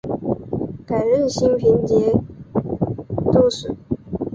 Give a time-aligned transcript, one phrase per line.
[0.87, 2.19] 改任兴平军节
[3.31, 3.71] 度使。